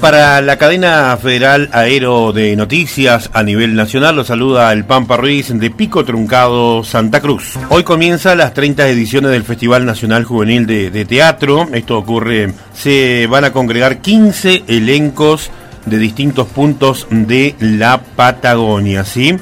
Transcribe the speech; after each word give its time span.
Para 0.00 0.40
la 0.40 0.56
cadena 0.58 1.16
federal 1.16 1.68
Aero 1.72 2.32
de 2.32 2.54
Noticias 2.54 3.30
a 3.32 3.42
nivel 3.42 3.74
nacional, 3.74 4.14
lo 4.14 4.24
saluda 4.24 4.72
el 4.72 4.84
Pampa 4.84 5.16
Ruiz 5.16 5.48
de 5.48 5.70
Pico 5.70 6.04
Truncado 6.04 6.84
Santa 6.84 7.20
Cruz. 7.20 7.58
Hoy 7.68 7.82
comienza 7.82 8.36
las 8.36 8.54
30 8.54 8.88
ediciones 8.88 9.32
del 9.32 9.42
Festival 9.42 9.84
Nacional 9.84 10.24
Juvenil 10.24 10.66
de, 10.66 11.04
Teatro. 11.04 11.66
Esto 11.72 11.98
ocurre, 11.98 12.52
se 12.72 13.26
van 13.26 13.44
a 13.44 13.52
congregar 13.52 14.00
15 14.00 14.64
elencos 14.68 15.50
de 15.84 15.98
distintos 15.98 16.46
puntos 16.46 17.08
de 17.10 17.56
la 17.58 18.00
Patagonia, 18.00 19.04
¿sí? 19.04 19.36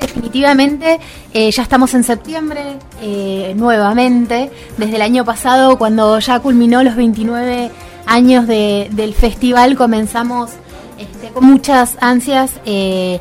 definitivamente 0.00 0.98
eh, 1.32 1.50
ya 1.50 1.62
estamos 1.62 1.92
en 1.94 2.04
septiembre 2.04 2.78
eh, 3.00 3.54
nuevamente, 3.56 4.50
desde 4.76 4.96
el 4.96 5.02
año 5.02 5.24
pasado 5.24 5.78
cuando 5.78 6.18
ya 6.18 6.40
culminó 6.40 6.82
los 6.82 6.96
29 6.96 7.70
años 8.06 8.46
del 8.46 9.14
festival 9.14 9.76
comenzamos 9.76 10.50
este, 10.98 11.28
con 11.28 11.44
muchas 11.44 11.96
ansias 12.00 12.52
eh, 12.64 13.20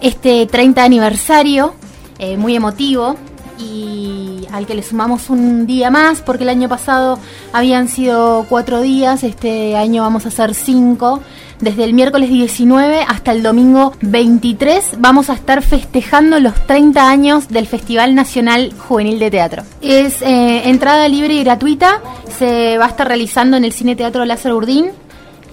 este 0.00 0.46
30 0.46 0.82
aniversario, 0.82 1.74
eh, 2.18 2.36
muy 2.36 2.56
emotivo, 2.56 3.16
y 3.60 4.46
al 4.52 4.66
que 4.66 4.74
le 4.74 4.82
sumamos 4.82 5.30
un 5.30 5.66
día 5.66 5.90
más, 5.90 6.22
porque 6.22 6.44
el 6.44 6.50
año 6.50 6.68
pasado 6.68 7.18
habían 7.52 7.88
sido 7.88 8.46
cuatro 8.48 8.80
días, 8.80 9.22
este 9.22 9.76
año 9.76 10.02
vamos 10.02 10.24
a 10.24 10.28
hacer 10.28 10.54
cinco. 10.54 11.20
Desde 11.60 11.84
el 11.84 11.92
miércoles 11.92 12.30
19 12.30 13.02
hasta 13.06 13.32
el 13.32 13.42
domingo 13.42 13.92
23 14.00 14.92
vamos 14.98 15.28
a 15.28 15.34
estar 15.34 15.60
festejando 15.60 16.40
los 16.40 16.54
30 16.66 17.10
años 17.10 17.48
del 17.48 17.66
Festival 17.66 18.14
Nacional 18.14 18.72
Juvenil 18.78 19.18
de 19.18 19.30
Teatro. 19.30 19.62
Es 19.82 20.22
eh, 20.22 20.70
entrada 20.70 21.06
libre 21.06 21.34
y 21.34 21.44
gratuita, 21.44 22.00
se 22.38 22.78
va 22.78 22.86
a 22.86 22.88
estar 22.88 23.06
realizando 23.06 23.58
en 23.58 23.64
el 23.66 23.72
Cine 23.72 23.94
Teatro 23.94 24.24
Lázaro 24.24 24.56
Urdín 24.56 24.92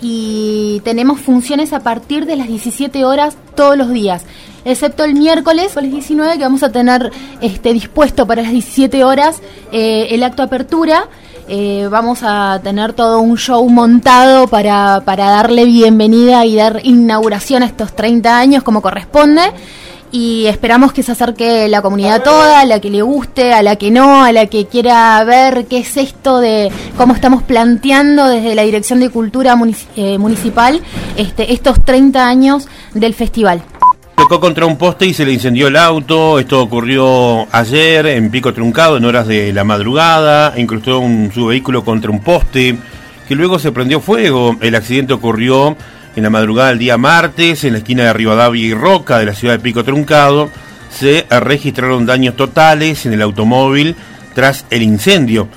y 0.01 0.81
tenemos 0.85 1.19
funciones 1.19 1.73
a 1.73 1.81
partir 1.81 2.25
de 2.25 2.37
las 2.37 2.47
17 2.47 3.03
horas 3.03 3.35
todos 3.55 3.77
los 3.77 3.89
días, 3.89 4.23
excepto 4.71 5.03
el 5.03 5.13
miércoles, 5.13 5.75
el 5.77 5.91
19, 5.91 6.37
que 6.37 6.43
vamos 6.43 6.63
a 6.63 6.71
tener 6.71 7.11
este, 7.41 7.73
dispuesto 7.73 8.27
para 8.27 8.41
las 8.41 8.51
17 8.51 9.03
horas 9.03 9.41
eh, 9.71 10.07
el 10.11 10.23
acto 10.23 10.43
apertura 10.43 11.07
eh, 11.49 11.87
vamos 11.89 12.19
a 12.23 12.59
tener 12.61 12.91
todo 12.91 13.21
un 13.21 13.37
show 13.37 13.67
montado 13.69 14.47
para, 14.47 15.01
para 15.05 15.29
darle 15.29 15.63
bienvenida 15.63 16.45
y 16.45 16.57
dar 16.57 16.81
inauguración 16.83 17.63
a 17.63 17.67
estos 17.67 17.95
30 17.95 18.37
años 18.37 18.63
como 18.63 18.81
corresponde 18.81 19.53
y 20.11 20.45
esperamos 20.47 20.91
que 20.91 21.03
se 21.03 21.13
acerque 21.13 21.69
la 21.69 21.81
comunidad 21.81 22.21
toda, 22.21 22.61
a 22.61 22.65
la 22.65 22.81
que 22.81 22.89
le 22.89 23.01
guste, 23.01 23.53
a 23.53 23.61
la 23.61 23.77
que 23.77 23.91
no, 23.91 24.23
a 24.23 24.31
la 24.33 24.47
que 24.47 24.65
quiera 24.65 25.23
ver 25.23 25.67
qué 25.67 25.79
es 25.79 25.95
esto 25.95 26.39
de 26.39 26.69
cómo 26.97 27.13
estamos 27.13 27.43
planteando 27.43 28.27
desde 28.27 28.55
la 28.55 28.63
Dirección 28.63 28.99
de 28.99 29.09
Cultura 29.09 29.57
eh, 29.95 30.17
Municipal 30.17 30.81
este, 31.15 31.53
estos 31.53 31.81
30 31.81 32.27
años 32.27 32.67
del 32.93 33.13
festival. 33.13 33.61
Tocó 34.17 34.39
contra 34.39 34.65
un 34.65 34.79
poste 34.79 35.05
y 35.05 35.13
se 35.13 35.25
le 35.25 35.31
incendió 35.31 35.67
el 35.67 35.75
auto. 35.75 36.39
Esto 36.39 36.59
ocurrió 36.59 37.47
ayer 37.53 38.07
en 38.07 38.31
Pico 38.31 38.51
Truncado, 38.51 38.97
en 38.97 39.05
horas 39.05 39.27
de 39.27 39.53
la 39.53 39.63
madrugada. 39.63 40.55
Incrustó 40.57 40.99
un, 40.99 41.31
su 41.31 41.45
vehículo 41.45 41.85
contra 41.85 42.09
un 42.09 42.21
poste, 42.21 42.75
que 43.27 43.35
luego 43.35 43.59
se 43.59 43.71
prendió 43.71 44.01
fuego. 44.01 44.57
El 44.59 44.73
accidente 44.73 45.13
ocurrió 45.13 45.77
en 46.15 46.23
la 46.23 46.31
madrugada 46.31 46.69
del 46.69 46.79
día 46.79 46.97
martes, 46.97 47.63
en 47.63 47.73
la 47.73 47.77
esquina 47.77 48.05
de 48.05 48.13
Rivadavia 48.13 48.65
y 48.65 48.73
Roca 48.73 49.19
de 49.19 49.27
la 49.27 49.35
ciudad 49.35 49.53
de 49.53 49.59
Pico 49.59 49.83
Truncado. 49.83 50.49
Se 50.89 51.27
registraron 51.29 52.07
daños 52.07 52.35
totales 52.35 53.05
en 53.05 53.13
el 53.13 53.21
automóvil 53.21 53.95
tras 54.33 54.65
el 54.71 54.81
incendio. 54.81 55.47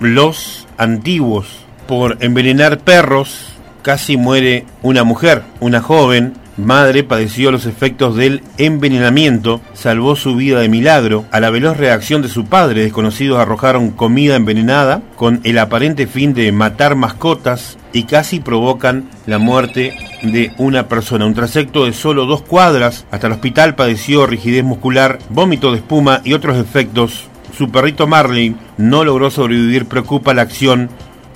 Los 0.00 0.68
antiguos, 0.76 1.48
por 1.88 2.16
envenenar 2.20 2.78
perros, 2.78 3.48
casi 3.82 4.16
muere 4.16 4.66
una 4.82 5.02
mujer, 5.02 5.42
una 5.58 5.80
joven 5.80 6.34
madre 6.58 7.04
padeció 7.04 7.50
los 7.50 7.66
efectos 7.66 8.16
del 8.16 8.42
envenenamiento, 8.58 9.60
salvó 9.72 10.16
su 10.16 10.36
vida 10.36 10.60
de 10.60 10.68
milagro. 10.68 11.24
A 11.30 11.40
la 11.40 11.50
veloz 11.50 11.76
reacción 11.76 12.20
de 12.22 12.28
su 12.28 12.46
padre, 12.46 12.82
desconocidos 12.82 13.38
arrojaron 13.38 13.90
comida 13.90 14.36
envenenada 14.36 15.02
con 15.16 15.40
el 15.44 15.58
aparente 15.58 16.06
fin 16.06 16.34
de 16.34 16.52
matar 16.52 16.96
mascotas 16.96 17.78
y 17.92 18.04
casi 18.04 18.40
provocan 18.40 19.08
la 19.26 19.38
muerte 19.38 19.96
de 20.22 20.52
una 20.58 20.88
persona. 20.88 21.26
Un 21.26 21.34
trayecto 21.34 21.84
de 21.84 21.92
solo 21.92 22.26
dos 22.26 22.42
cuadras 22.42 23.06
hasta 23.10 23.28
el 23.28 23.32
hospital 23.34 23.74
padeció 23.74 24.26
rigidez 24.26 24.64
muscular, 24.64 25.18
vómito 25.30 25.70
de 25.70 25.78
espuma 25.78 26.20
y 26.24 26.34
otros 26.34 26.58
efectos. 26.58 27.28
Su 27.56 27.70
perrito 27.70 28.06
Marley 28.06 28.54
no 28.76 29.04
logró 29.04 29.30
sobrevivir, 29.30 29.86
preocupa 29.86 30.34
la 30.34 30.42
acción 30.42 30.90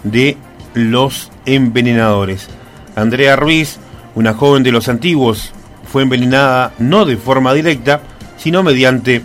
de 0.04 0.36
los 0.74 1.30
envenenadores. 1.46 2.48
Andrea 2.94 3.36
Ruiz 3.36 3.78
una 4.14 4.34
joven 4.34 4.62
de 4.62 4.72
los 4.72 4.88
antiguos 4.88 5.52
fue 5.90 6.02
envenenada 6.02 6.72
no 6.78 7.04
de 7.04 7.16
forma 7.16 7.54
directa, 7.54 8.00
sino 8.36 8.62
mediante 8.62 9.22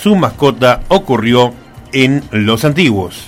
su 0.00 0.16
mascota 0.16 0.80
ocurrió 0.88 1.54
en 1.92 2.22
los 2.30 2.64
antiguos. 2.64 3.26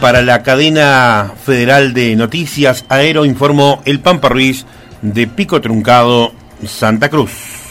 Para 0.00 0.22
la 0.22 0.42
cadena 0.42 1.32
federal 1.44 1.94
de 1.94 2.16
noticias 2.16 2.84
Aero 2.88 3.24
informó 3.24 3.82
el 3.84 4.00
Pampa 4.00 4.28
Ruiz 4.28 4.66
de 5.00 5.26
Pico 5.26 5.60
Truncado, 5.60 6.32
Santa 6.66 7.08
Cruz. 7.08 7.61